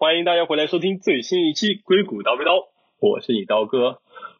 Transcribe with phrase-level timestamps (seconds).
[0.00, 2.52] 欢迎大家回来收听最新一期《硅谷刀背刀》，
[3.00, 3.98] 我是你刀哥。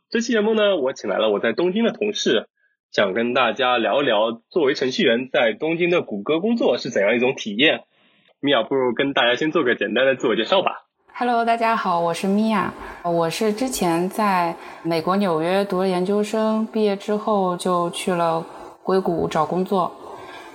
[0.09, 2.47] 这期节目呢，我请来了我在东京的同事，
[2.93, 7.81] 想跟大家聊一聊作为程序员在东京的谷歌工作是怎样一种体验。
[8.39, 10.87] 米娅，不如跟大家先做个简单的自我介绍吧。
[11.13, 14.55] Hello，大家好，我是米娅，我是之前在
[14.85, 18.47] 美国纽约读了研究生，毕业之后就去了
[18.85, 19.91] 硅谷找工作，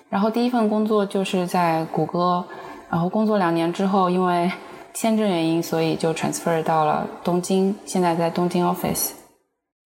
[0.10, 2.46] 然后第一份工作就是在谷歌。
[2.90, 4.52] 然后工作两年之后，因为
[4.94, 9.12] 签证原因，所以就 transfer 到了东京，现在在东京 office。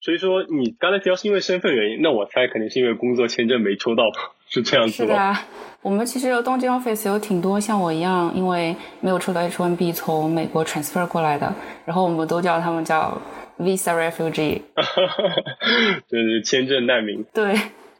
[0.01, 5.07] 所以说你刚才提到是因为身份原因，那我猜肯定是因为工作签证没抽到吧，是这样子的？
[5.07, 5.37] 是的，
[5.81, 11.53] 我们其实东京 office 有挺多像我一样，因为没有抽到 H1B 从美国 transfer 过来的，
[11.85, 13.19] 然后我们都叫他们叫
[13.59, 14.61] visa refugee，
[16.07, 17.25] 就是签证难民。
[17.33, 17.55] 对。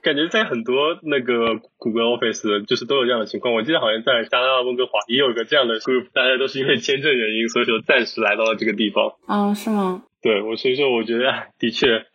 [0.08, 3.53] 感觉在很多那个谷歌 Office 就是都有这样的情况。
[3.53, 9.16] 我记得好像在加拿大温哥华也有个这样的 group，大家都是因为签证原因，所以说暂时来到了这个地方。
[9.25, 10.03] 啊，是吗？
[10.22, 11.25] 对，我所以说我觉得
[11.59, 12.05] 的确，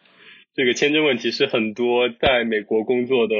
[0.57, 3.35] 这个签证问题是很多在美国工作的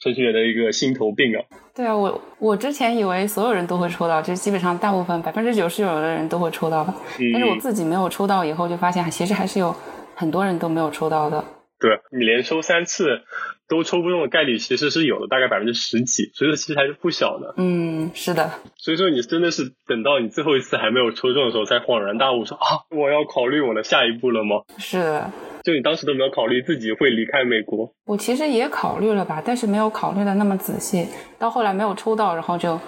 [0.00, 1.44] 程序员的一个心头病啊。
[1.72, 6.92] 对啊，我我之前以为所有人都会抽到，就是基本上大部分百分之九十九的人都会抽到的。
[7.20, 7.30] 嗯。
[7.32, 9.72] 但是我自己没有抽到，以后就发现其实还是有
[10.16, 11.44] 很多人都没有抽到的。
[11.82, 13.22] 对你连抽三次
[13.68, 17.54] 都抽不中的概率其实是有的，大概百分之十几，所以说其实还是不小的。
[17.56, 18.52] 嗯，是的。
[18.76, 24.62] 所以说你真的是等到你最后一次还没有抽中的时候，才恍然大悟，说啊，我要考虑我的下一步了吗？
[24.78, 25.30] 是的。
[25.64, 27.92] 就你当时都没有考虑自己会离开美国？
[28.04, 31.08] 我其实也考虑了吧，但是没有考虑的那么仔细。
[31.38, 32.78] 到后来没有抽到，然后就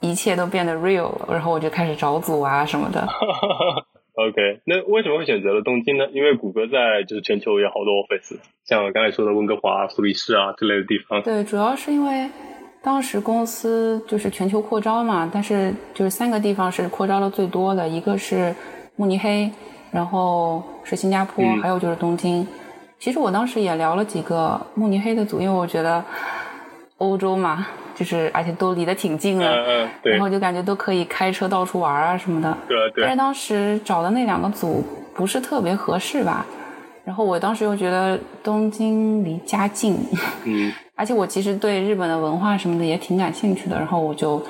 [0.00, 3.06] 一切都变得 real 了，然后我就开始找组啊什么的。
[4.16, 6.06] OK，那为什么会选择了东京呢？
[6.10, 11.20] 因为谷歌在就是全球有好多 office，像刚才说的温哥华、苏黎世啊之类的地方。
[11.22, 12.30] 对，主要是因为
[12.82, 18.54] 当时公司就是全球扩招嘛，但是就是三个地方是扩招的最多的，一个是
[18.96, 19.50] 慕尼黑，
[19.92, 22.46] 然后是新加坡，还有就是东京。
[22.98, 26.02] 其实我当时也聊了几个慕尼黑的组，因为我觉得
[26.96, 27.66] 欧洲嘛。
[27.96, 32.56] 就是而且都离得挺近的，然后就感觉都可以开车到处玩啊什么的。
[32.68, 33.02] 对对。
[33.02, 34.84] 但是当时找的那两个组
[35.14, 36.46] 不是特别合适吧？
[37.04, 39.98] 然后我当时又觉得东京离家近，
[40.44, 40.72] 嗯。
[40.94, 44.42] 而且我其实对日本的文化什么的也挺感兴趣的，然后我就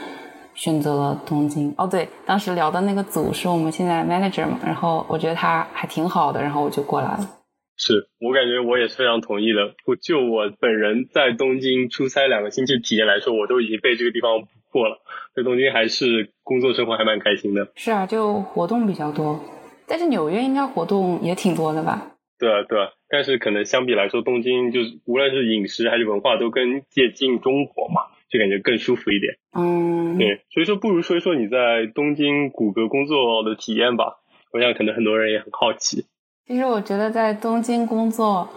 [0.55, 1.75] 选择了东京。
[1.77, 7.28] 哦，对，当时聊的那个组是我们现在 manager 嘛，然后我觉得他还挺好的，然后我就过来了。
[7.77, 9.75] 是我感觉我也是非常同意的。
[9.87, 14.99] 我就我本人在东京出差两个星期体验来说，我都已经被这个地方过了。
[15.35, 17.69] 在东京还是工作生活还蛮开心的。
[17.75, 19.41] 是啊，就活动比较多，
[19.87, 22.13] 但是纽约应该活动也挺多的吧？
[22.39, 22.91] 对啊，对啊。
[23.09, 29.35] 但是可能相比来说，东京就是无论是饮食还是文化都更接近中国嘛，就感觉更舒服一点。
[29.53, 30.41] 嗯，对。
[30.51, 34.17] 所以说，不如说一说你在东京谷歌工作的体验吧。
[34.53, 36.07] 我想可能很多人也很好奇。
[36.49, 38.49] 其实我觉得在东京工作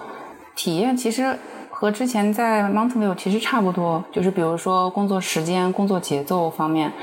[0.56, 1.36] 体验其实
[1.72, 6.94] 和之前在 Mountain View 其实差不多，就是比如说工作时间、工作节奏方面。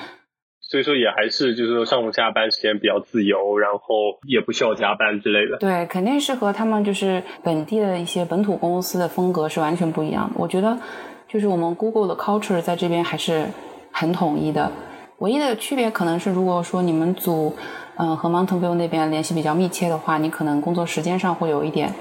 [0.61, 3.81] 所以说也还是就是说上午下班时间比较自由，然后
[4.29, 5.59] 也不需要加班之类的。
[5.59, 10.37] 对，肯定是和他们就是本地的一些本土公司的风格是完全不一样的。
[10.39, 10.79] 我觉得
[11.27, 13.47] 就是我们 Google 的 culture 在这边还是
[13.91, 14.71] 很统一的，
[15.19, 17.57] 唯一的区别可能是如果说你们组。
[17.99, 21.95] 嗯，和 Mountain View 那边联系比较密切的话，你可能工作时间上会有一点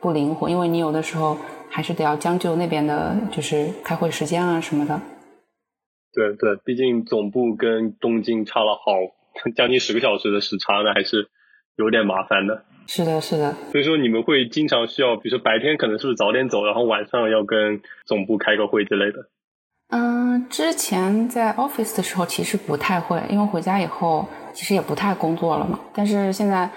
[0.00, 1.36] 不灵活，因为你有的时候
[1.68, 5.00] 还是得要将就那边的，就是开会时间啊什么的。
[6.14, 8.92] 对对，毕竟总部跟东京差了好
[9.54, 11.28] 将近十个小时的时差呢，还是
[11.76, 12.64] 有点麻烦的。
[12.86, 13.54] 是的，是的。
[13.70, 19.28] 所以说你们会经常需要，比如说白天可能是不是早点走，然后晚上要跟总部开个会之类的。
[19.92, 24.26] 嗯，之前在 office 的时候其实不太会，因为回家以后。
[24.54, 26.68] 其实也不太工作了嘛，但是现在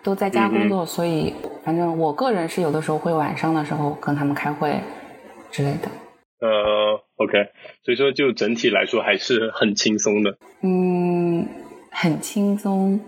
[0.00, 1.34] 都在家工作，所以
[1.64, 4.78] 反正我个人是有的时候会晚上的时候跟他们开会
[5.50, 5.88] 之类的。
[6.38, 6.48] 呃
[7.16, 7.32] ，OK，
[7.84, 10.38] 所以说就整体来说还是很轻松的。
[10.62, 11.48] 嗯，
[11.90, 13.00] 很轻松。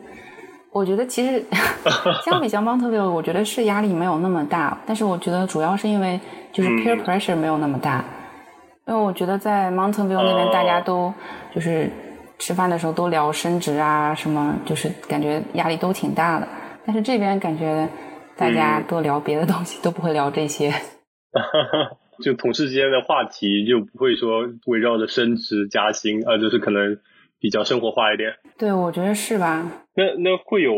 [0.73, 1.45] 我觉得其实
[2.27, 6.19] 相比较 Mountain View，我觉得是压力没有那么大，但是我觉得主要是因为
[6.53, 8.05] 就是 peer pressure 没有那么大，
[8.89, 11.15] 因为我觉得在 Mountain View 那边大家都
[11.55, 11.89] 就是。
[12.41, 16.47] 吃饭的时候都聊升职啊，什么就是感觉压力都挺大的。
[16.87, 17.89] 但是这边感觉
[18.37, 20.73] 大家都聊别的东西，都不会聊这些。
[22.23, 26.99] 就同事之间的话题就不会说围绕着升职加薪，啊，就是可能
[27.41, 28.35] 比较生活化一点。
[28.57, 29.67] 对，我觉得是吧？
[29.97, 30.71] 那那会有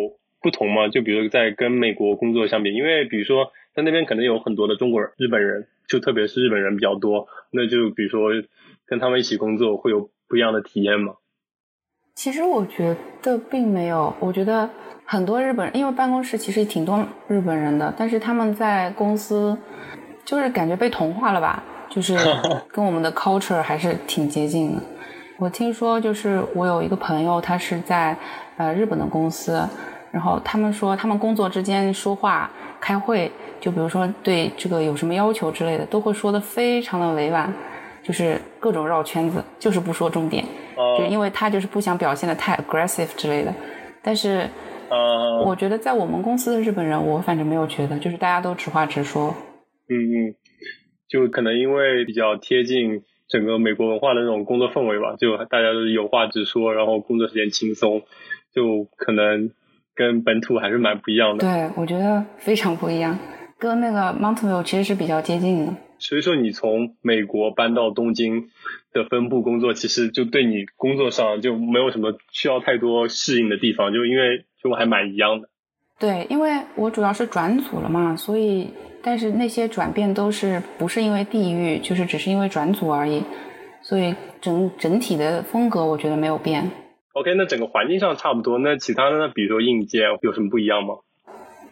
[0.43, 0.89] 不同吗？
[0.89, 8.31] 就比如在跟美国工作相比，因为比如说在那边可能有很多的中国人、日本人，就特别是日本人比较多，那就比如说
[8.87, 11.15] 跟他们一起工作会有不一样的体验吗？
[12.15, 14.69] 其实我觉得并没有，我觉得
[15.05, 19.57] 很多日本人，因为办公室其实挺多日本人的，但是他们在公司
[20.25, 22.17] 就是感觉被同化了吧，就是
[22.73, 24.83] 跟我们的 culture 还是挺接近的。
[25.39, 28.15] 我听说，就是我有一个朋友，他是在
[28.59, 29.67] 呃日本的公司，
[30.11, 33.31] 然后他们说他们工作之间说话、开会，
[33.61, 37.53] 就比如说对这个有什么要求之类的，都会说的非常的委婉，
[38.03, 40.45] 就是各种绕圈子，就是不说重点，
[40.99, 43.55] 就因为他就是不想表现的太 aggressive 之类的。
[44.03, 44.49] 但是，
[44.89, 49.35] 呃，我觉得在我们公司的日本人，我反正没有觉得，就是大家都直话直说。
[49.89, 50.35] 嗯嗯，
[51.09, 53.03] 就可能因为比较贴近。
[53.31, 58.03] 整个美国文化的那种工作氛围吧，就大家都是有话直说，然后工作时间轻松，
[58.53, 59.53] 就可能
[60.00, 61.47] 跟本土还是蛮不一样的。
[61.47, 63.19] 对，我觉得非常不一样，
[63.58, 65.75] 跟那个 Mountville 其实是比较接近的。
[65.99, 68.49] 所以说，你从美国搬到东京
[68.94, 75.50] 的分部工作，其实就对你工作上就没有什么需要太多适应的地方，就因为就还蛮一样的。
[75.99, 78.70] 对，因为我主要是转组了嘛，所以。
[79.03, 83.25] 但是那些转变都是不是因为地域，就是只是因为转组而已，
[83.81, 86.70] 所以整整体的风格我觉得没有变。
[87.12, 89.29] OK，那整个环境上差不多，那其他的呢？
[89.29, 90.95] 比如说硬件有什么不一样吗？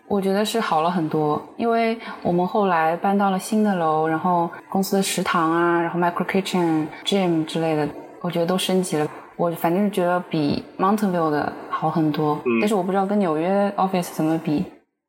[0.08, 7.88] 我觉得是好了很多，因为我们后来搬到了新的楼，然后公司的食堂啊，然后 micro kitchen、gym 之类的，
[8.20, 9.06] 我觉得都升级了。
[9.36, 14.64] 我反正是觉得比 Mountainville 的好很多，但是我不知道跟纽约 office 怎么比。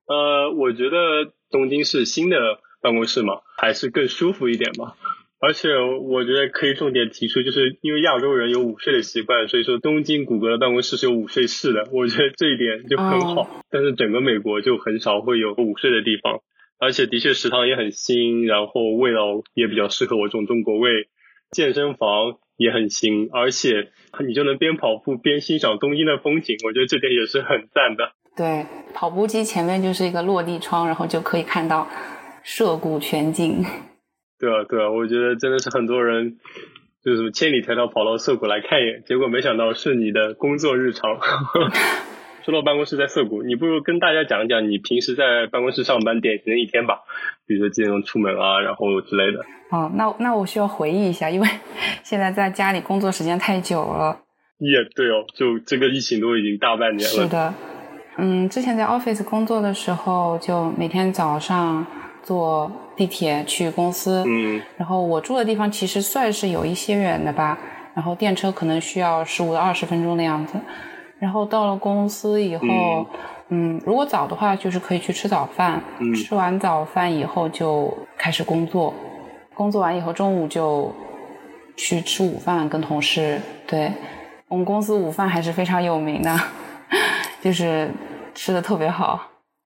[0.07, 1.31] 呃，我觉得。
[1.51, 2.37] 东京是新的
[2.79, 4.93] 办公室嘛，还是更舒服一点嘛？
[5.41, 13.63] 而且我觉得可以重点提出，就是因为亚洲人有午睡的习惯，所以说东京谷歌的办公室是有午睡室的，我觉得这一点就很好。
[13.69, 16.41] 但是整个美国就很少会有午睡的地方，
[16.77, 21.07] 而且的确食堂也很新，然后味道也比较适合我这种中国胃。
[21.51, 23.91] 健身房也很新，而且
[24.27, 28.11] 你就能边跑步边欣赏东京的风景，我觉得这点也是很赞的。
[28.37, 31.87] 对，跑步机前面就是一个落地窗，然后就可以看到
[32.43, 33.65] 涉谷全景。
[34.39, 36.37] 对啊，对啊，我觉得真的是很多人
[37.03, 41.17] 就是千里迢迢跑到涩谷来看一眼，结果没想到是你的工作日常。
[42.41, 47.01] 说到办公室在涩谷，你不如跟大家讲讲你平时在办公室上班典型的一天吧，
[47.45, 49.39] 比如说几点钟出门啊，然后之类的。
[49.71, 51.47] 哦，那那我需要回忆一下，因为
[52.01, 54.17] 现在在家里工作时间太久了。
[54.57, 57.23] 也对哦，就这个疫情都已经大半年了。
[57.23, 57.53] 是的。
[58.17, 61.85] 嗯，之前在 office 工作的时候，就每天早上
[62.23, 64.23] 坐地铁去公司。
[64.27, 64.61] 嗯。
[64.77, 67.57] 然后我住的地方其实算是有一些远的吧，
[67.93, 70.53] 然后电车可能需要十五到二十分钟的样子。
[71.19, 73.05] 然后到了公司以后，
[73.49, 75.81] 嗯，如果早的话，就是可以去吃早饭。
[75.99, 76.13] 嗯。
[76.13, 78.93] 吃完早饭以后就开始工作，
[79.53, 80.93] 工作完以后中午就
[81.75, 83.41] 去吃午饭，跟同事。
[83.67, 83.91] 对，
[84.47, 86.39] 我们公司午饭还是非常有名的，
[87.41, 87.89] 就是。
[88.35, 89.19] 吃的特别好，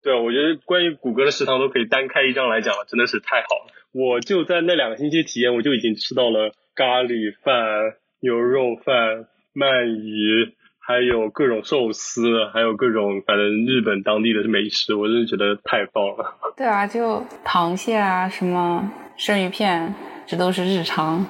[0.03, 3.71] 对啊，我觉得关于谷歌的食堂都可以单开一张来讲了，真的是太好了。
[3.94, 16.35] 我就在那两个星期体验，我就已经吃到了咖喱饭、牛肉饭、鳗鱼，还有各种寿司，还有各种反正日本当地的美食，我真的觉得太棒了。
[16.57, 19.95] 对啊，就螃蟹啊，什么生鱼片，
[20.28, 21.25] 这都是日常，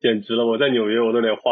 [0.00, 0.44] 简直了！
[0.44, 1.42] 我在纽约，我都得花。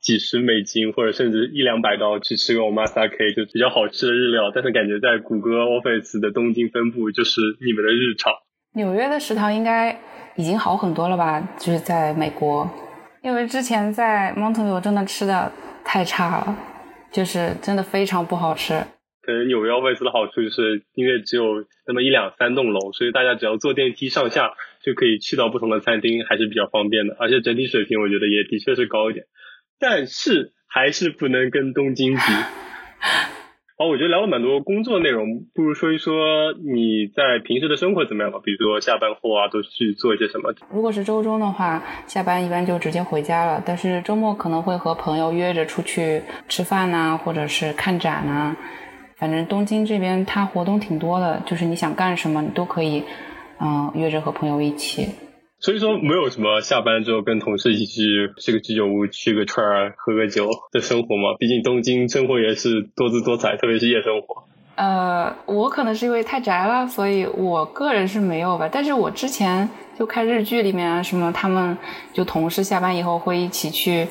[0.00, 8.32] 几十美金或者甚至一两百刀去吃个 omakase 就比较好吃的日料，但是感觉在谷歌 office 的东京分部就是你们的日常。
[8.74, 10.00] 纽约的食堂应该
[10.36, 11.40] 已经好很多了吧？
[11.58, 12.70] 就是在美国，
[13.22, 15.52] 因为之前在 Mountain 真的吃的
[15.84, 16.56] 太差了，
[17.12, 18.82] 就是真的非常不好吃。
[19.22, 24.52] 可能纽约 office 的好处就是因为只有那么一两三栋楼，所以大家只要坐电梯上下
[24.82, 27.14] 就可以去到不同的餐厅，还是比较方便的。
[27.18, 29.26] 而且整体水平我觉得也的确是高一点。
[29.80, 32.20] 但是还是不能跟东京比。
[33.78, 38.38] 好，我觉得聊了蛮多工作内容，不如说一说你在平时的生活怎么样吧？
[38.44, 40.54] 比如说下班后啊，都去做一些什么？
[40.70, 43.62] 如果是周中的话，下班一般就直接回家了。
[43.64, 48.54] 但是周末可能会和朋友约着出去吃饭呐，或者是看展呐。
[49.16, 53.02] 反正东京这边它活动挺多的，就是你想干什么，你都可以，
[53.60, 55.08] 嗯，约着和朋友一起。
[55.60, 61.34] 所以说没有什么下班之后跟同事一起去这个居酒屋去个串儿喝个酒的生活吗？
[61.38, 64.44] 毕竟东京生活也是多姿多彩，特别是夜生活。
[64.76, 68.66] 呃，我可能是因为太宅了，所以我个人是没有吧。
[68.72, 71.76] 但是我之前就看日剧里面啊，什么他们
[72.14, 74.08] 就同事下班以后会一起去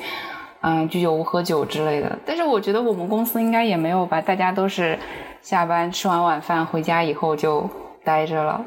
[0.61, 2.19] 嗯居酒屋喝酒之类的。
[2.27, 4.99] 但是我觉得我们公司应该也没有吧，大家都是
[5.41, 7.67] 下班吃完晚饭回家以后就
[8.03, 8.63] 待着了。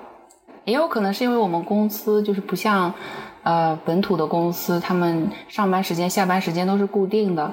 [0.64, 2.94] 也有可能是因为我们公司就是不像，
[3.42, 7.52] 呃，本土的公司，他们上班时间、下班时间都是固定的，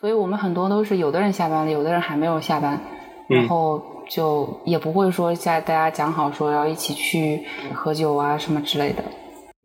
[0.00, 2.80] 所以我们很多都是有的人下班了，有的人还没有下班，
[3.28, 9.04] 然后就也不会说在大家讲好说要一起去喝酒啊什么之类的。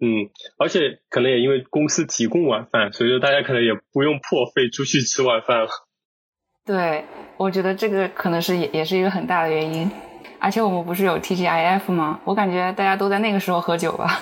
[0.01, 5.69] 嗯，而且可能也因为公司提供晚饭，所以说大家可能也不用破费出去吃晚饭了。
[6.65, 7.05] 对，
[7.37, 9.89] 我觉得这个可能是也也是一个很大的原因。
[10.45, 12.19] 而且我们不是有 TGIF 吗？
[12.23, 14.21] 我感觉大家都在那个时候喝酒吧。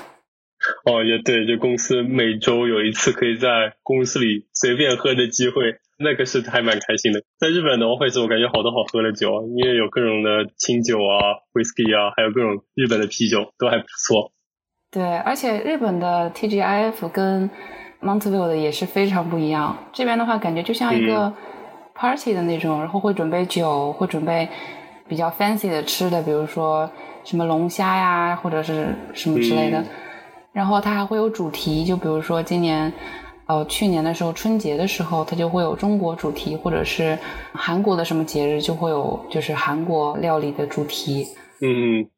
[0.86, 7.22] 哦，也对，就公司每周有一次可以在公司里随便喝的机会，那个是还蛮开心的。
[7.38, 14.32] 在日本的 office，我感觉好多好喝的酒，因为有各种的清酒啊、whisky 啊，还有各种日本的啤酒，都还不错。
[14.92, 17.50] 对，而且日本的 TGIF 跟
[18.02, 19.78] Montville 的也是非常不一样。
[19.92, 21.34] 这边的话，感觉就像一个
[21.94, 24.48] party 的那种，然后会准备酒，会准备
[25.14, 26.90] 比较 fancy 的吃的，比如说
[27.24, 29.86] 什么龙虾呀，或者是什么之类的。
[30.52, 32.92] 然后它还会有主题，就比如说今年，
[33.46, 37.16] 呃，去年的时候春节的时候，它就会有中国主题，或者是
[37.54, 41.28] 韩国的什么节日就会有就是韩国料理的主题。
[41.62, 42.10] 嗯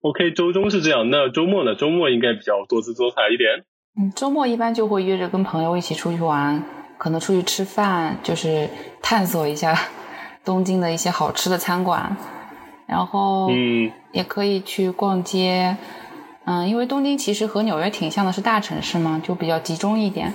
[0.00, 1.76] ，OK，周中是这样，那周末呢？
[1.76, 3.64] 周末应该比较多姿多彩一点。
[3.96, 6.60] 嗯，周末一般就会约着跟朋友一起出去玩，
[6.98, 8.68] 可能出去吃饭，就是
[9.00, 9.78] 探索一下
[10.44, 12.16] 东京的一些好吃的餐馆，
[12.86, 15.76] 然后嗯，也可以去逛街。
[16.44, 20.32] 嗯，因为东京其实和纽约挺像的，是大城市嘛，就比较集中一点。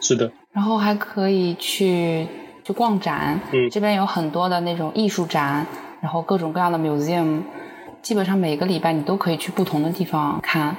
[0.00, 0.30] 是的。
[0.52, 2.26] 然后还可以去
[2.62, 5.66] 去逛展，嗯，这边有很多的那种艺术展，
[6.00, 7.40] 然后各种各样的 museum，
[8.02, 10.76] 基本上每个礼拜你都可以去不同的地方看。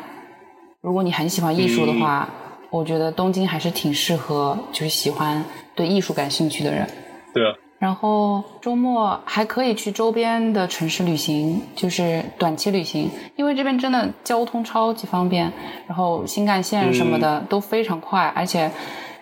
[0.81, 2.29] 如果你很喜欢艺术的话，
[2.69, 5.43] 我觉得东京还是挺适合，就是喜欢
[5.74, 6.88] 对艺术感兴趣的人。
[7.34, 7.53] 对啊。
[7.79, 15.51] 然后周末还可以去周边的城市旅行，就是短期旅行，因为这边真的交通超级方便，
[15.88, 18.72] 然后新干线什么的都非常快，而且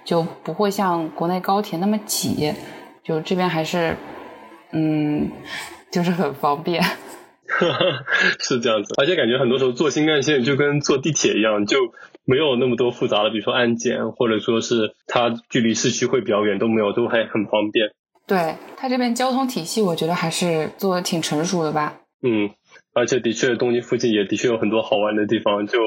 [0.06, 2.54] 就不会像国内高铁那么挤，
[3.04, 3.98] 就这边还是，
[4.72, 5.30] 嗯，
[5.92, 6.82] 就是很方便。
[8.40, 11.78] 是这样子，而且感觉很多时候坐新干线就跟坐地铁一样，就
[12.24, 17.92] 没有那么多复杂的，比如说安检，或者说是它距离市区会比较远都没有，都还很方便。
[18.28, 21.94] 对它这边交通体系，我觉得还是做的挺成熟的吧。
[22.24, 22.50] 嗯，
[22.94, 25.80] 而且的确，东京附近也的确有很多好玩的地方，就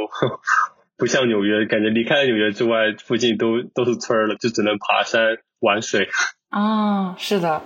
[0.97, 6.09] 不像纽约，感觉离开了纽约之外，附近都都是村儿了，就只能爬山玩水。
[6.50, 7.61] 啊，是的，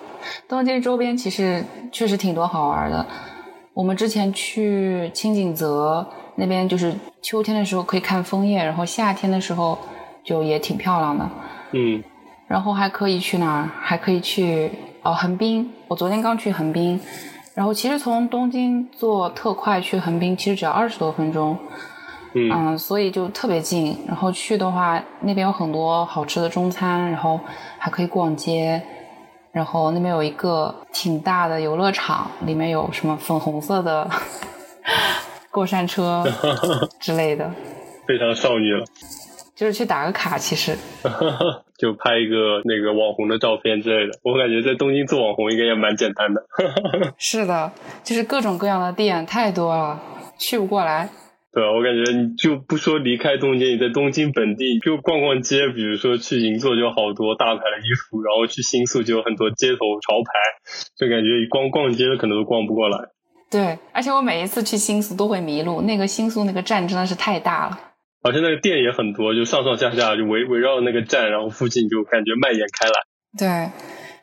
[0.48, 1.62] 东京周边其实
[1.92, 3.06] 确实挺多好玩的。
[3.74, 9.78] 我们之前去青井泽那边，就是秋天的时候可以看枫叶，然后夏天的时候
[10.24, 11.30] 就也挺漂亮的。
[11.72, 12.02] 嗯。
[12.52, 13.70] 然后还可以去哪儿？
[13.80, 14.70] 还可以去
[15.02, 15.72] 哦，横滨。
[15.88, 17.00] 我昨天刚去横滨，
[17.54, 21.56] 然后其实从东京坐特快去横滨，其实只要二十多分钟。
[22.34, 23.96] 嗯，所以就特别近。
[24.06, 27.40] 然后去的话，那边有很多好吃的中餐，然后
[27.78, 28.82] 还可以逛街。
[29.50, 34.06] 然后那边有一个挺大的游乐场，里面有什么粉红色的
[35.50, 36.22] 过山车
[37.00, 37.50] 之类的。
[38.06, 38.84] 非常少女了。
[39.54, 40.76] 就是去打个卡，其实
[41.76, 44.18] 就拍一个那个网红的照片之类的。
[44.22, 46.42] 我感觉在东京做网红应该也蛮简单的。
[47.18, 47.70] 是的，
[48.02, 50.00] 就是各种各样的店太多了，
[50.38, 51.08] 去不过来。
[51.54, 60.32] 对啊，我感觉你就不说离开东京，你在东京本地就逛逛街，比如说去银座就好多大牌的衣服，然后去新宿就有很多街头潮牌，
[60.96, 62.98] 就感觉光逛街可能都逛不过来。
[63.50, 67.78] 对，而且我每一次去新宿都会迷路，那个新宿那个站真的是太大了。
[68.22, 72.94] 而且那个店也很多，就上上下下就围围绕那个站，然后附近就感觉蔓延开来。
[73.36, 73.70] 对，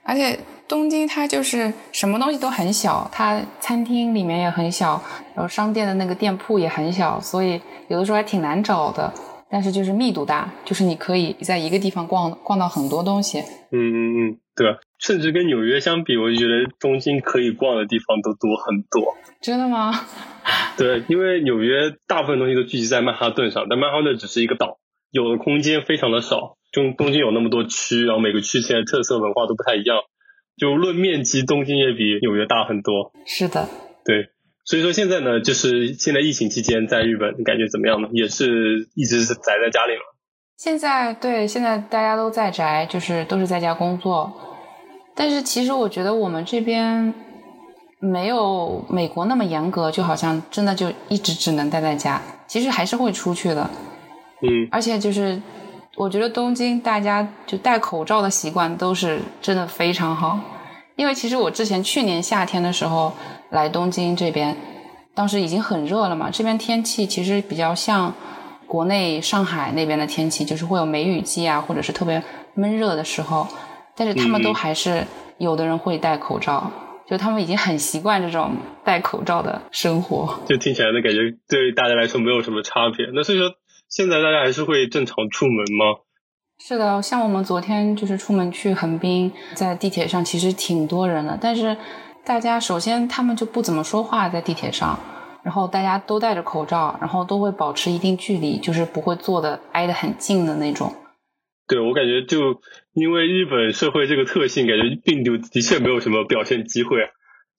[0.03, 5.01] 而且东京它就是什么东西都很小，它餐厅里面也很小，
[5.35, 9.13] 然后商店的那个店铺也很小，所以有的时候还挺难找的。
[9.51, 13.39] 但是就是密度大，就是你可以在一个地方逛逛到很多东西。
[13.71, 13.97] 嗯嗯
[14.29, 19.15] 嗯，对，甚至跟纽约相比，我就觉得东京可以逛的地方都多很多。
[19.41, 20.05] 真的吗？
[20.79, 24.79] 对，因为纽约大部分东西都聚集在曼哈顿上，但曼哈顿只是一个岛，
[25.11, 26.55] 有的空间非常的少。
[26.71, 29.97] 就东京有那么多区，然后每个区现在特色文化都不太一样。
[30.57, 33.11] 就论面积，东京也比纽约大很多。
[33.25, 33.67] 是的。
[34.05, 34.29] 对。
[34.65, 38.09] 所以说现在呢，就是现在疫情期间在日本，你感觉怎么样呢？
[38.11, 40.01] 也是一直是宅在家里吗？
[40.57, 44.31] 现在对，现在大家都在宅，就是都是在家工作。
[45.15, 47.13] 但是其实我觉得我们这边
[47.99, 52.21] 没有美国那么严格，就好像真的就一直只能待在家。
[52.47, 53.69] 其实还是会出去的。
[54.41, 54.67] 嗯。
[54.71, 55.41] 而且就是
[55.97, 60.39] 我觉得东京大家就戴口罩的习惯都是真的非常好。
[60.95, 63.13] 因为其实我之前去年夏天的时候
[63.49, 64.55] 来东京这边，
[65.13, 66.29] 当时已经很热了嘛。
[66.31, 68.13] 这边天气其实比较像
[68.67, 72.21] 国内上海那边的天气，就是会有梅雨季啊，或者是特别
[72.53, 73.47] 闷热的时候。
[73.95, 75.05] 但是他们都还是
[75.37, 76.71] 有的人会戴口罩，
[77.09, 80.39] 就他们已经很习惯这种戴口罩的生活。
[80.45, 83.07] 就听起来的感觉对大家来说没有什么差别。
[83.13, 83.49] 那所以说，
[83.89, 86.01] 现在大家还是会正常出门吗？
[86.59, 91.75] 是的，像我们昨天就是出门去横滨，在地铁上其实挺多人的，但是
[92.23, 94.99] 大家首先他们就不怎么说话在地铁上，
[95.41, 100.93] 然后大家都戴着口罩，然后都会保持一定距离，就是不会坐的挨得很近的那种。
[101.69, 102.59] 对我感觉就
[102.93, 106.97] 因为日本社会这个特性，感觉病毒的确没有什么表现机会。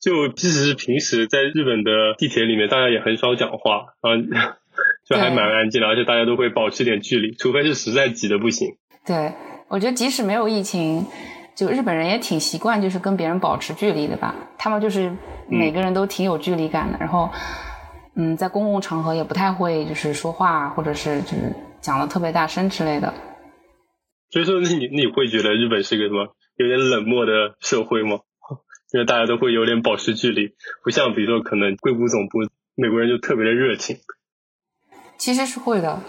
[0.01, 4.55] 就即使是平时在日本的地铁里面，大家也很少讲话，然后
[5.07, 8.77] 就还蛮安静的，而且大家都会保持点距离，除非是实在挤得不行。
[9.07, 9.33] 对，
[9.69, 11.07] 我觉得即使没有疫情，
[11.55, 14.35] 就日本人也挺习惯，就是跟别人保持距离的吧。
[14.59, 15.13] 他们就是
[15.49, 17.29] 每个人都挺有距离感的，然后，
[18.17, 23.13] 嗯，在公共场合也不太会就是说话，或者是就是讲的特别大声之类的。
[24.31, 28.21] 所以说，你你会觉得日本是个什么有点冷漠的社会吗？
[28.93, 32.39] 因为大家都会有点保持距离，不像比如说可能硅谷总部
[32.75, 33.99] 美国人就特别的热情。
[35.19, 36.01] 其实是会的。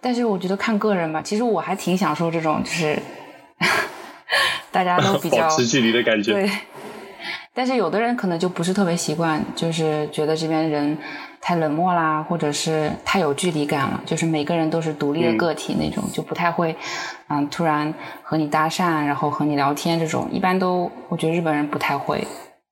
[0.00, 2.98] 但是我觉得看个人吧，其实我还挺享受这种，就是
[4.70, 6.32] 大家都比较 保持距离的感觉。
[6.32, 6.50] 对，
[7.54, 10.98] 但是有的人可能就不是特别习惯，就是觉得这边人
[11.44, 16.74] 太冷漠啦，或者是太有距离感了，就是每个人都是独立的个体那种，就不太会
[17.28, 22.26] 嗯突然和你搭讪，然后和你聊天这种，一般都我觉得日本人不太会。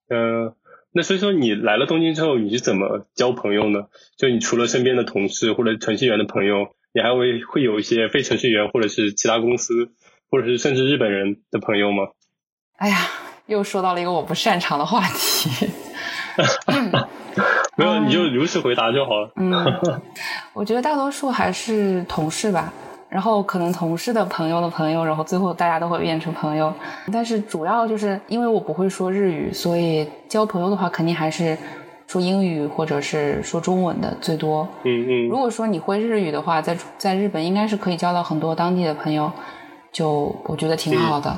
[0.09, 0.55] 嗯，
[0.93, 3.85] 那所以说你来了东京之后，你是怎么交朋友呢？
[4.17, 6.75] 就你除了身边的同事或者程序员的朋友。
[6.95, 9.88] 你还会会有一些非程序员或者是其他公司，
[10.31, 12.09] 或者是甚至日本人的朋友吗？
[12.76, 13.09] 哎呀，
[13.47, 15.71] 又说到了一个我不擅长的话题。
[17.77, 19.33] 没有，你就如实回答就好了。
[19.37, 19.53] 嗯，
[20.53, 22.73] 我觉得大多数还是同事吧，
[23.09, 26.73] 然后可能同事的朋友的朋友，然后最后大家都会变成朋友。
[27.13, 31.57] 但是主要就是因为我不会说日语，所以交朋友的话肯定还是。
[32.09, 34.69] 说英语或者是说中文的最多。
[34.83, 35.29] 嗯嗯。
[35.29, 39.33] 如果说你会日语的话，在在日本应该是可以交到很多当地的朋友，
[39.91, 41.35] 就我觉得挺好的，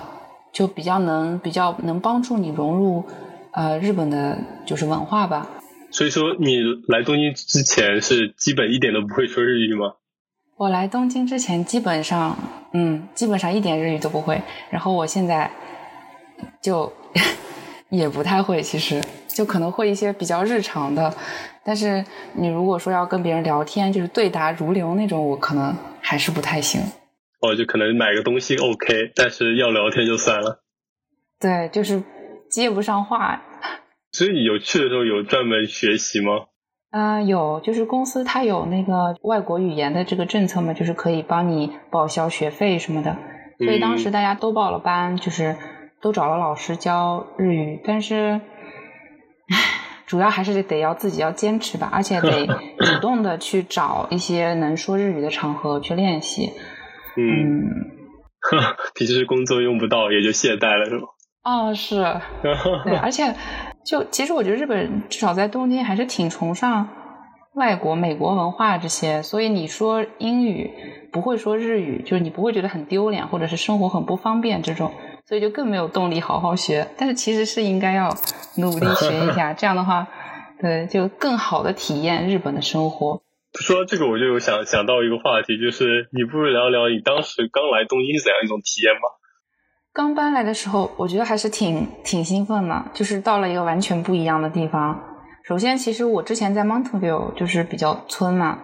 [0.52, 3.04] 就比较能比较能帮助你融入
[3.52, 5.46] 呃日本的就是文化吧。
[5.94, 6.56] 所以说你
[6.88, 9.94] 来东京之前是基本一点都不会说日语吗？
[10.56, 12.36] 我来东京之前基本上
[12.72, 15.48] 嗯基本上一点日语都不会，然后我现在
[16.60, 16.92] 就
[17.90, 19.00] 也不太会，其实。
[19.28, 21.12] 就可能会一些比较日常的，
[21.64, 22.04] 但是
[22.34, 26.80] 你如果说要跟别人聊天，就是对答如流那种，我可能还是不太行。
[27.40, 30.62] 哦，就可能买个东西 OK，但是要聊天就算了。
[31.40, 32.00] 对，就是
[32.48, 33.42] 接不上话。
[34.14, 36.32] 所以你有去的时候有专门学习吗？
[36.90, 43.16] 啊，有，就是公司它有那个外国语言的这个政策嘛，就是可以帮你报销学费什么的。
[43.58, 45.56] 所以当时大家都报了班，就是
[46.00, 48.40] 都找了老师教日语，但是。
[49.48, 49.58] 唉
[50.06, 52.46] 主要还是得要自己要坚持吧，而且得
[52.78, 56.52] 主动的去找一些能说日语的场合去练习。
[57.16, 57.64] 嗯，
[58.94, 61.08] 平时工作用不到也就懈怠了，是吗？
[61.42, 61.96] 哦，是。
[62.84, 63.34] 对，而且
[63.84, 66.88] 就其实我觉得日本至少在东京还是挺崇尚
[67.54, 70.70] 外国美国文化这些，所以你说英语
[71.12, 74.92] 不会说日语，就是你不会觉得很丢脸，或者是生活很不方便这种。
[75.26, 78.14] 所以就更没有动力好好学，但是其实是应该要
[78.56, 80.06] 努力学一下，这样的话，
[80.60, 83.22] 对，就更好的体验日本的生活。
[83.58, 89.06] 说到这个我就有想想到一个话题，就是你不如聊聊你当时刚来东京是怎样一种体验吗？
[89.94, 95.00] 刚搬来的时候，我觉得还是挺挺兴奋的，就是到了一个完全不一样的地方。
[95.44, 98.58] 首先，其实我之前在 Mountville 就是比较村嘛，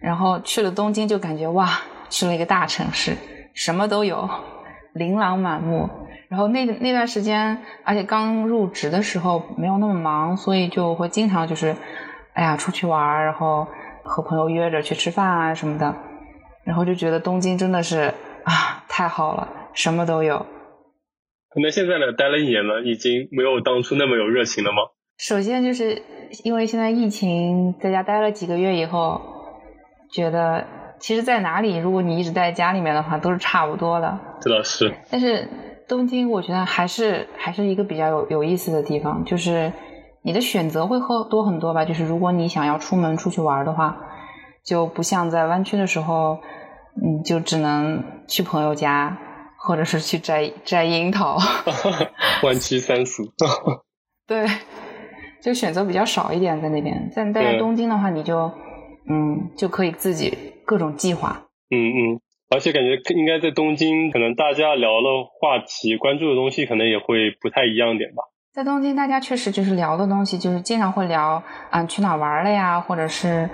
[0.00, 1.68] 然后去了东京就感觉哇，
[2.08, 3.18] 去了一个大城市，
[3.52, 4.26] 什么都有。
[4.94, 5.90] 琳琅满目，
[6.28, 11.76] 然后那那段时间，而且刚入职的时候没有那么忙，所以就会经常就是，
[12.32, 13.68] 哎呀出去玩，然后
[14.02, 15.94] 和朋友约着去吃饭啊什么的，
[16.64, 20.46] 然后就觉得东京真的是啊太好了，什么都有。
[21.56, 24.78] 那现在呢，待了一年了，已经没有当初那么有热情了吗？
[25.18, 26.02] 首先就是
[26.44, 29.20] 因为现在疫情，在家待了几个月以后，
[30.12, 30.66] 觉得。
[30.98, 34.20] 其实，在哪里，如果你一直在家里面的话，都是差不多的。
[34.40, 34.94] 这倒是。
[35.10, 35.48] 但是
[35.88, 39.72] 东京，我觉得还是还是一个比较有有意思的地方，就是
[40.22, 41.84] 你的选择会很多很多吧。
[41.84, 43.96] 就是如果你想要出门出去玩的话，
[44.64, 46.38] 就不像在湾区的时候，
[47.02, 49.18] 嗯，就只能去朋友家，
[49.64, 51.38] 或者是去摘摘樱桃。
[52.42, 53.24] 弯曲三俗。
[54.26, 54.46] 对，
[55.42, 57.10] 就选择比较少一点在那边。
[57.10, 58.52] 在在东京的话，你就
[59.08, 60.36] 嗯就可以自己。
[60.64, 65.08] 各种计划，嗯嗯，而且感觉应该在东京，可能大家聊的
[65.40, 68.22] 话题、关注的东西，可能也会不太一样点吧。
[68.54, 73.48] 在东京，大家确实就是聊的东西，就是经常会聊，嗯，去哪玩了呀，或者是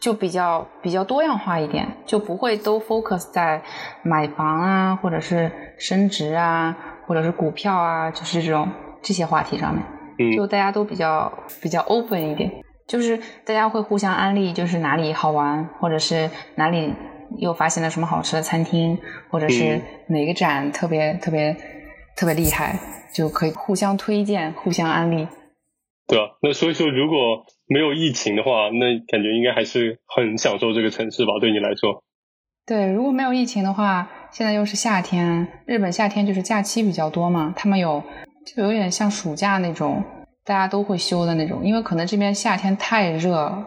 [0.00, 3.60] 就比较比较多样化一点，就不会都 focus 在
[4.02, 6.74] 买房啊，或者是升值啊，
[7.06, 8.66] 或者是股票啊，就是这种
[9.02, 9.82] 这些话题上面。
[10.18, 12.50] 嗯，就大家都比较比较 open 一点，
[12.88, 16.94] 就是大家会互相安利，就是哪里好玩，或者是哪里
[17.36, 18.98] 又发现了什么好吃的餐厅，
[19.28, 21.54] 或者是哪个展特别特别
[22.16, 22.78] 特别厉害。
[23.12, 25.26] 就可以互相推荐、互相安利。
[26.06, 31.32] 对啊，那所以说，如果没有疫情的话，那感觉应该还是很享受这个城市吧？
[31.40, 32.04] 对你来说？
[32.64, 38.00] 对，如果没有疫情的话，现在又是夏天，日本夏天就是假期比较多嘛，他们有
[38.46, 40.04] 就有点像暑假那种，
[40.44, 43.66] 大家都会休的那种，因为可能这边夏天太热了。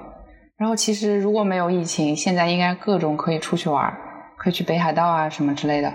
[0.55, 3.93] 然后其实如果没有疫情，现在应该各种可以出去玩，
[4.37, 5.89] 可以去北海道啊什么之类的。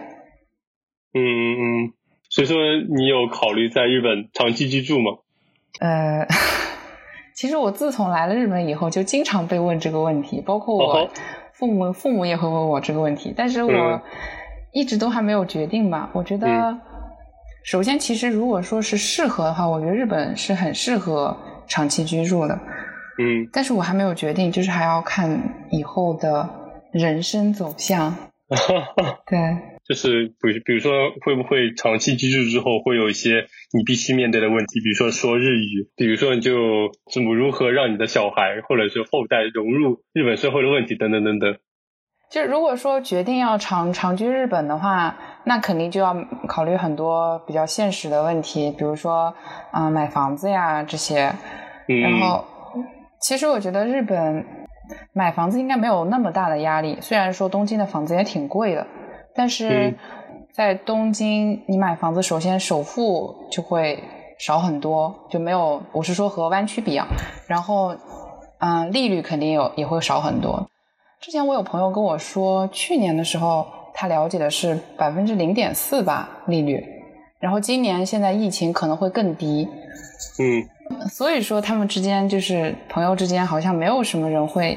[1.14, 1.92] 嗯嗯嗯。
[2.38, 2.56] 所以说，
[2.96, 5.10] 你有考虑在日本长期居住吗？
[5.80, 6.24] 呃，
[7.34, 11.10] 其实我自从来了日本以后，就经常被问这个问题，包括我
[11.52, 14.00] 父母，父母也会问我这个问题，但是我
[14.72, 16.10] 一直都还没有决定吧。
[16.12, 16.78] 我觉得，
[17.64, 22.54] 首先，其实如果说是适合的话，我觉得日本是很适合长期居住的。
[23.18, 26.48] 嗯，但是我还没有决定，就是还要看以后的
[26.92, 28.14] 人生走向。
[29.26, 29.77] 对。
[29.88, 36.52] 就是比比如说会不会长期居住之后会有一些你必须面对的问题，比如说说日语，比如说你就
[37.10, 41.56] 怎么如何让你的小孩或者是后代融入日本社会的问题等等等等。
[42.30, 46.14] 就如果说决定要长长居日本的话，那肯定就要
[46.46, 49.34] 考虑很多比较现实的问题，比如说
[49.72, 51.32] 啊买房子呀这些。
[51.86, 52.44] 然后
[53.22, 54.44] 其实我觉得日本
[55.14, 58.86] 买房子应该没有那么大的压力，虽然说东京的房子也挺贵的。
[59.38, 59.94] 但是
[60.52, 64.02] 在东京，你买房子首先首付就会
[64.36, 67.06] 少很多，就没有我是说和湾区比啊。
[67.46, 67.94] 然后，
[68.58, 70.68] 嗯，利率肯定有也会少很多。
[71.20, 76.84] 之前我有朋友跟我说，去年的时候他了解的是百分之零点四吧利率，
[77.38, 79.68] 然后今年现在疫情可能会更低。
[80.40, 84.76] 嗯，所以说他们之间就是朋友之间好像没有什么人会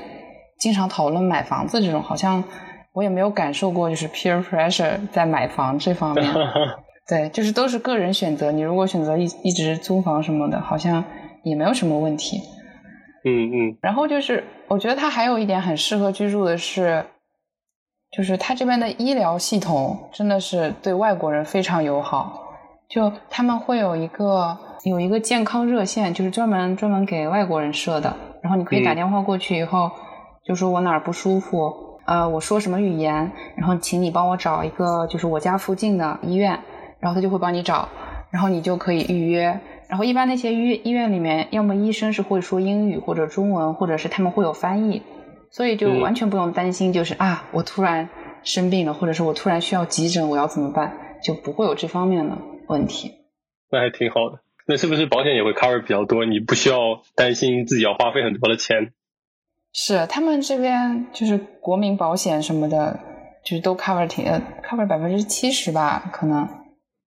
[0.59, 2.43] 经常讨论买房子这种，好像。
[2.93, 6.25] 我也没有感受过，就是 peer pressure 在买房这方面，
[7.07, 8.51] 对，就是都是个人选择。
[8.51, 11.03] 你如果选择一一直租房什么的，好像
[11.43, 12.41] 也没有什么问题。
[13.23, 13.77] 嗯嗯。
[13.81, 17.05] 然后就是，我觉得它还有一点很适合居住的是，
[18.11, 22.47] 就是它这边的医疗系统真的是对外国人非常友好。
[22.89, 28.13] 就他们会有一个有一个健康热线，就是专门专门给外国人设的。
[28.43, 29.89] 然后你可以打电话过去以后，
[30.43, 31.90] 就说我哪儿不舒服。
[32.11, 36.59] 呃，我说什么语言，然后请你帮我找一个就是我家附近的医院，
[36.99, 37.87] 然后他就会帮你找，
[38.31, 39.61] 然后你就可以预约。
[39.87, 45.03] 然后一般那些医医院里面，要么医生是会说英语或者中文，或者是他们会有翻译，
[45.51, 48.09] 所以就完全不用担心，就是啊，我突然
[48.43, 53.13] 生病了，或者是我突然需要急诊，我要怎么办，就不会有这方面的问题。
[53.71, 54.41] 那还挺好的。
[54.67, 56.25] 那是不是保险也会 cover 比较多？
[56.25, 58.91] 你不需要担心自己要花费很多的钱。
[59.73, 62.99] 是他们这边就是国民保险什么的，
[63.43, 66.47] 就是都 cover 挺呃 cover 百分之七十吧，可能。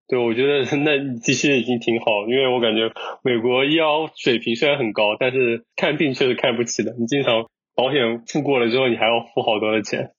[0.07, 6.95] 对，我觉得 那其实已经挺好，因为我感觉美国医疗水平虽然很高，但是看病确实看不起的。
[6.99, 10.13] 你经常保险付过了之后，你还要付好多的钱。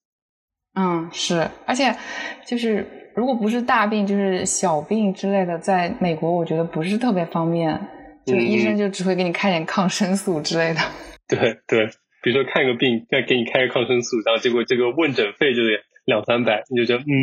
[0.73, 1.95] 嗯，是，而且
[2.45, 7.79] 就是如果不是大病，就是小病之类的，在美国我觉得不是特别方便，
[8.25, 10.81] 就医生就只会给你开点抗生素之类的。
[11.27, 11.89] 对对。
[12.25, 17.13] 比如说看个病，再给你开个抗生素，然后结果这个问诊费就得两三百，你就觉得嗯，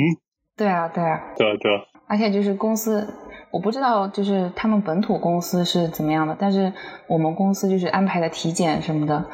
[0.56, 1.82] 对啊，对啊，对啊，对啊。
[2.06, 3.12] 而且就是公司，
[3.50, 6.72] 我不知道就是他们本土公司是怎么样的，但是
[7.08, 9.26] 我们公司就是安排的体检什么的，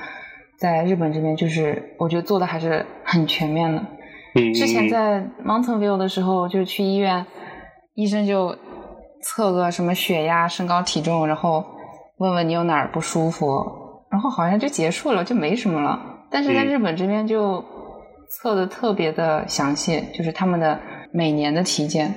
[0.58, 3.84] 在日本这边就是我觉得做的还是很全面的。
[4.36, 4.54] 嗯。
[4.54, 7.26] 之前在 Mountain View 的时候，就是去医院，
[7.92, 8.56] 医生就
[9.20, 11.62] 测个什么血压、身高、体重，然后
[12.16, 13.87] 问问你有哪儿不舒服。
[14.10, 16.26] 然后好像就结束了，就没什么了。
[16.30, 17.64] 但是在日本这边就
[18.30, 20.80] 测的特别的详细，就是他们的
[21.12, 22.14] 每年的体检，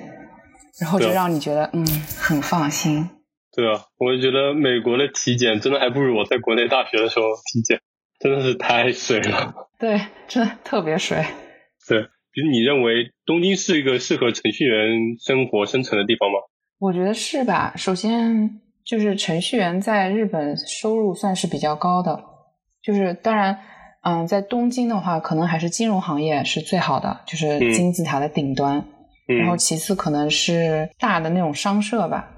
[0.80, 1.86] 然后就让你觉得嗯
[2.18, 3.10] 很放心。
[3.54, 7.80] 对啊，我就觉得美国的体检真的还不如我在国内大学的时候体检，
[8.20, 9.54] 真的是太水了。
[9.78, 11.26] 对，真的特别水。
[11.88, 12.02] 对，
[12.32, 16.36] 比如你认为东京是一个适合程序员生活生存的地方吗？
[16.80, 17.74] 我觉得是吧。
[17.76, 18.62] 首先。
[18.86, 22.24] 就是程序员在日本收入算是比较高的，
[22.82, 23.58] 就是当然
[24.04, 28.84] 嗯，在东京的话，可能还是金融行业是最好的，就是金字塔的顶端。
[29.28, 32.30] 然后其次可能是大的那种商社吧，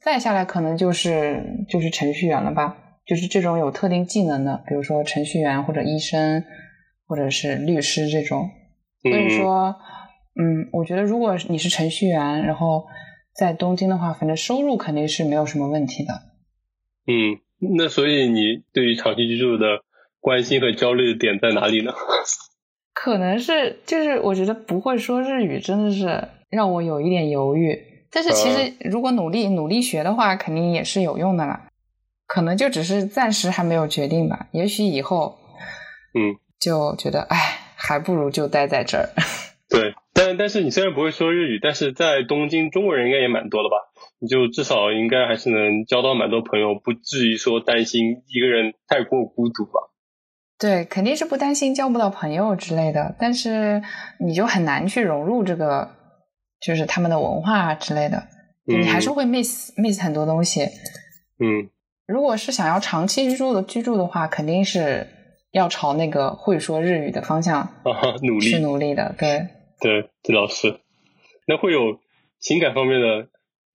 [0.00, 6.44] 再下来可能就是就是程序员了吧，就是这种有特定技能的，比如说程序员或者医生
[7.08, 8.50] 或者是律师这种。
[9.02, 9.74] 所以说，
[10.40, 12.84] 嗯，我觉得如果你是程序员，然后
[13.38, 16.12] 在东京的话，反正收入肯定是没有什么问题的。
[17.06, 17.38] 嗯，
[17.76, 19.82] 那所以你对于长期居住的
[20.18, 21.92] 关心和焦虑的点在哪里呢？
[22.92, 27.78] 可能是，就是我觉得不会说日语真的是让我有一点犹豫。
[28.10, 31.68] 但是其实如果努力努力学的话，肯定也是有用的啦。
[32.26, 34.48] 可能就只是暂时还没有决定吧。
[34.50, 35.38] 也许以后，
[36.12, 37.36] 嗯，就觉得哎，
[37.76, 39.08] 还不如就待在这儿。
[39.70, 39.94] 对，
[40.28, 43.76] 但但是你虽然不会说日语，但是在东京中国人应该也蛮多的吧？
[44.20, 49.80] 你就至少应该还是能交到蛮多朋友，不至于说担心一个人太过孤独吧？
[50.58, 53.80] 对，肯定是不担心交不到朋友之类的，但是
[54.20, 55.88] 你就很难去融入这个，
[56.60, 58.24] 就是他们的文化之类的，
[58.66, 60.62] 你还是会 miss miss 很多东西。
[61.40, 61.70] 嗯，
[62.06, 65.06] 如果是想要长期居住的居住的话，肯定是
[65.52, 67.72] 要朝那个会说日语的方向
[68.22, 69.14] 努力去努力的。
[69.16, 69.46] 对，
[69.80, 70.76] 对，这倒是。
[71.46, 71.98] 那会有
[72.38, 73.28] 情感方面的？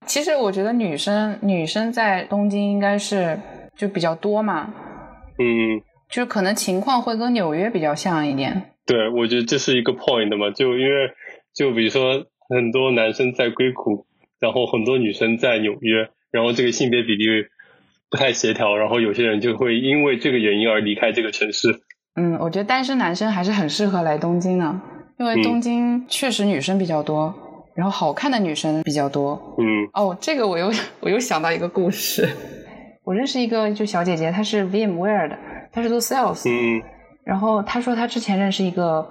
[0.06, 3.38] 其实我觉得女生女生在东京应该是
[3.76, 4.72] 就比较多嘛。
[5.38, 5.82] 嗯。
[6.10, 8.70] 就是可能情况会跟纽约比较像一点。
[8.86, 11.10] 对，我觉得这是一个 point 嘛，就因为
[11.54, 14.06] 就比如说很多男生在硅谷，
[14.38, 17.24] 然后很多女生在纽约，然后这个性别比例
[18.10, 21.80] 不太协调，然后有些人就会因为这个原因而离开这个城市。
[22.14, 24.80] 嗯，我觉得单身男生还是很适合来东京的，
[25.18, 27.34] 因为东京确实女生比较多，
[27.74, 29.40] 然后好看的女生比较多。
[29.58, 29.64] 嗯。
[29.92, 32.28] 哦，这个我又我又想到一个故事，
[33.04, 35.38] 我认识一个就小姐姐，她是 VMware 的。
[35.72, 36.80] 她是做 sales，嗯，
[37.24, 39.04] 然后她说她之前认识一个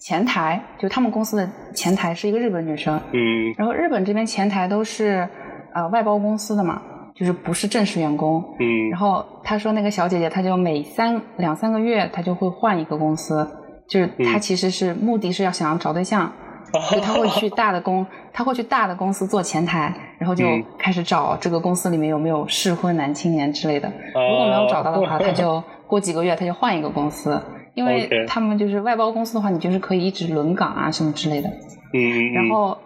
[0.00, 5.28] 前台，就他们公司的前台是一个日本女生，嗯，然后日本这边前台都是
[5.74, 6.82] 呃外包公司的嘛，
[7.14, 13.48] 就是不是正式员工，嗯，然后她说那个小姐姐，她就每三两三个月她就会换一个公司，
[13.88, 16.30] 就是他其实是目的是要想要找对象。
[16.92, 20.44] 就他会去大的公，他会去大的公司做前台，然后就
[20.78, 23.90] 开始找这个公司里面有没有适婚男青年之类的。
[24.12, 27.40] 如果没有找到的话，他就 过几个月他就换一个公司，
[27.72, 31.48] 因为他们就是外包公司的话，你就是可以一直轮岗啊什么之类的。
[31.94, 32.34] 嗯。
[32.34, 32.76] 然后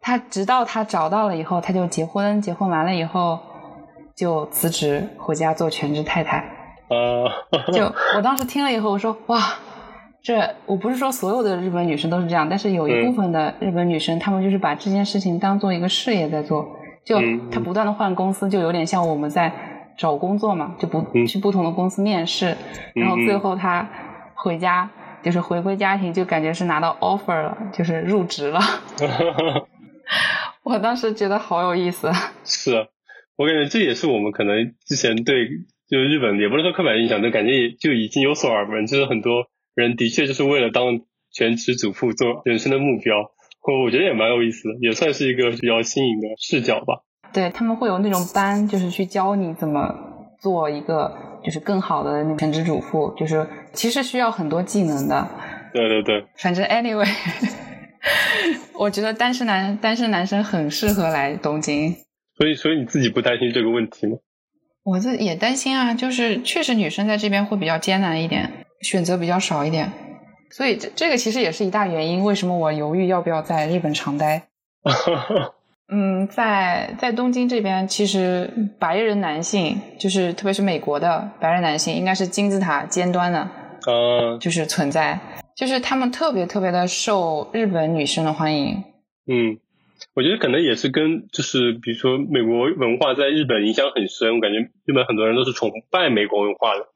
[0.00, 3.38] 他直到他找到了以后，他就结婚，结婚完了以后
[4.16, 6.38] 就辞职回家做全职太太。
[6.38, 7.30] 啊。
[7.72, 7.84] 就
[8.16, 9.38] 我当时听了以后，我说哇。
[10.24, 16.66] 这我不是说所有的日本女生都是这样，但是有一部分的日本女生，她们就是把这件事情当做一个事业在做，
[17.04, 19.52] 就她不断的换公司，就有点像我们在
[19.98, 22.56] 找工作嘛，就不去不同的公司面试，
[22.94, 23.86] 然后最后她
[24.34, 24.90] 回家
[25.22, 28.58] 就是回归家庭，就感觉是拿到 offer 了，就是入职了。
[30.64, 32.10] 我当时觉得好有意思。
[32.44, 32.88] 是，
[33.36, 35.48] 我感觉这也是我们可能之前对
[35.86, 39.48] 就是日本也不是说刻板印象，就感觉就已经有所耳闻，就是很多。
[39.74, 41.00] 人的确就是为了当
[41.32, 43.16] 全职主妇做人生的目标，
[43.62, 47.02] 我我觉得也蛮有意思的，也算是一个比较新颖的视角吧。
[47.32, 49.92] 对他们会有那种班，就是去教你怎么
[50.38, 55.28] 做一个就是更好的那全职主妇，就是其实需要很多技能的。
[55.72, 56.24] 对对对。
[56.36, 57.08] 反正 anyway，
[58.78, 61.96] 我觉得单身男单身男生很适合来东京。
[62.36, 64.18] 所以所以你自己不担心这个问题吗？
[64.84, 68.52] 我这也担心啊，就是确实女生在这边会比较艰难一点。
[68.82, 69.90] 选择比较少一点，
[70.50, 72.22] 所以这这个其实也是一大原因。
[72.22, 74.42] 为什么我犹豫要不要在日本长待？
[75.88, 83.48] 嗯，在在东京这边，其实白人男性，就是特别是美国的白人男性，应该是金字塔尖端的，
[83.86, 85.18] 呃，就是存在，
[85.56, 88.84] 就是他们特别特别的受日本女生的欢迎。
[89.26, 89.56] 嗯，
[90.12, 96.86] 我觉得可能也是跟就是比如说美国文化在日本影响很深，我感觉日本很多人都是崇拜美国文化的。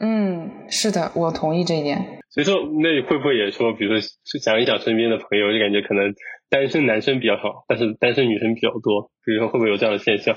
[0.00, 2.18] 嗯，是的，我同意这一点。
[2.28, 4.00] 所以说，那会不会也说，比如说
[4.40, 6.14] 想一想身边的朋友，就感觉可能
[6.48, 9.10] 单身男生比较少，但是单身女生比较多。
[9.24, 10.36] 比如说，会不会有这样的现象？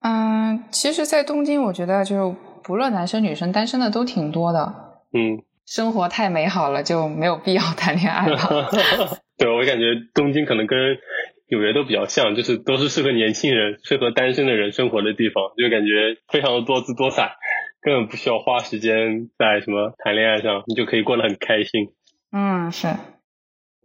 [0.00, 5.02] 嗯，其实，在东京，我觉得就不论男生女生，单身的都挺多的。
[5.12, 8.70] 嗯，生活太美好了，就没有必要谈恋爱了。
[9.38, 10.98] 对，我感觉东京可能跟
[11.48, 17.36] 纽约都比较像，就是都是适合年轻人、适合单身的人生活的地方，就感觉非常的多姿多彩。
[17.82, 21.92] 根本不需要花时间在什么谈恋爱上，你就可以过得很开心。
[22.32, 22.88] 嗯，是。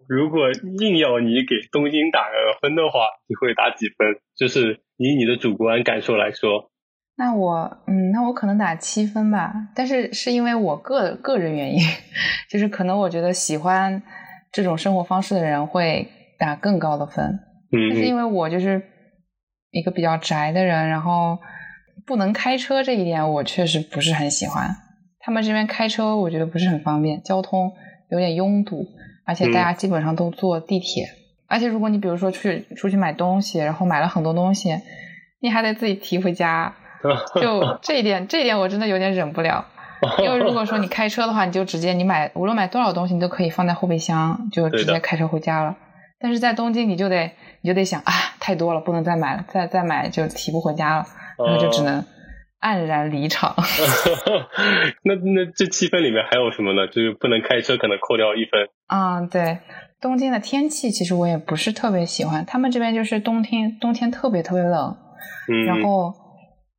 [0.09, 4.17] 如果硬要你给东京打个分的话，你会打几分？
[4.35, 6.71] 就是以你的主观感受来说。
[7.15, 11.79] 那我嗯，那我可能打七分吧，但是是因为我个个人原因，
[12.49, 14.01] 就是可能我觉得喜欢
[14.51, 17.39] 这种生活方式的人会打更高的分，
[17.71, 18.81] 嗯，但是因为我就是
[19.71, 21.37] 一个比较宅的人，然后
[22.05, 24.75] 不能开车这一点我确实不是很喜欢。
[25.19, 27.71] 他们这边开车我觉得不是很方便，交通
[28.09, 28.85] 有点拥堵，
[29.25, 31.07] 而且大家基本上都坐地铁，
[31.47, 34.75] 而且如果你比如说去出去买东西，然后买了很多东西，
[35.41, 36.75] 你还得自己提回家。
[37.41, 39.65] 就这一点，这一点我真的有点忍不了。
[40.23, 45.75] 因 为如果说你开车的话，你就直接你买无论买多少东西，你都可以放在后备箱，就直接开车回家了。
[46.19, 51.05] 但是在东京，你就得你就得想啊，太多了，不能再买了，再再买就提不回家了，
[51.37, 52.03] 然后就只能
[52.61, 53.55] 黯然离场。
[55.03, 56.87] 那那这七分里面还有什么呢？
[56.87, 58.67] 就是不能开车，可能扣掉一分。
[58.87, 59.59] 啊，对，
[59.99, 64.97] 东京的天气其实我也不是特别喜欢，他们这边就是冬天冬天特别特别冷，
[65.47, 66.13] 嗯，然后。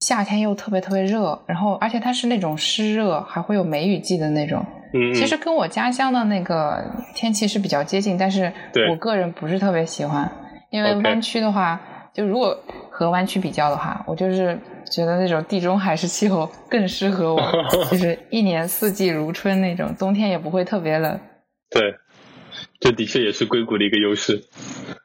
[0.02, 4.66] 夏天又特别特别热，然后而且它是那种湿热，还会有梅雨季的那种。
[4.92, 6.84] 嗯，其实跟我家乡的那个
[7.14, 8.52] 天气是比较接近，但是
[8.90, 10.28] 我个人不是特别喜欢，
[10.70, 11.80] 因为湾区的话，
[12.12, 12.58] 就如果
[12.90, 14.58] 和湾区比较的话，我就是
[14.90, 17.40] 觉得那种地中海式气候更适合我，
[17.88, 21.20] 就是一年四季如春那种，冬天也不会特别冷。
[21.70, 21.94] 对，
[22.80, 24.42] 这的确也是硅谷的一个优势。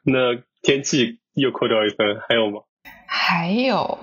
[0.02, 2.62] 那天气又扣掉一分，还有吗？
[3.06, 3.96] 还有。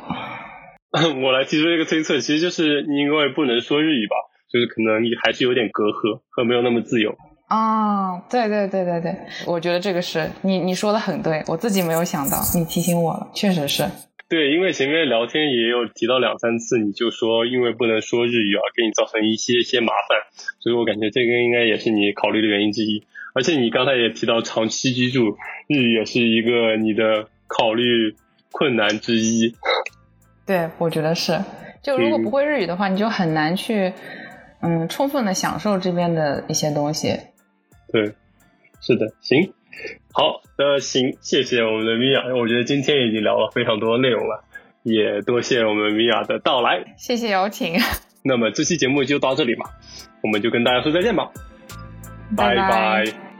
[1.23, 4.15] 我来提出一个推测，其实就是因为不能说日语吧，
[4.51, 7.15] 就是可能你还是有点隔阂和没有那么自由。
[7.47, 13.83] 啊，对对对对对，我觉得这个是你你说的很对，我自己没有想到，你提醒我了，确实是。
[14.27, 20.17] 对，因为前面聊天也有提到两三次，你就说因为不能说日语啊，给你造成一些些麻烦，
[20.59, 23.03] 所以我感觉这个应该也是你考虑的原因之一。
[23.35, 28.15] 而且你刚才也提到长期居住，日语也是一个你的考虑
[28.51, 29.53] 困难之一。
[30.45, 31.39] 对，我觉得是。
[31.81, 33.93] 就如果不会日语的话，你就很难去，
[34.61, 37.15] 嗯，充分的享受这边的一些东西。
[37.91, 38.13] 对，
[38.81, 39.53] 是的，行，
[40.11, 42.21] 好，那行，谢谢我们的米娅。
[42.35, 44.43] 我觉得今天已经聊了非常多内容了，
[44.81, 46.83] 也多谢我们米娅的到来。
[46.97, 47.75] 谢谢邀请。
[48.23, 49.69] 那么这期节目就到这里吧，
[50.23, 51.29] 我们就跟大家说再见吧，
[52.35, 53.34] 拜拜。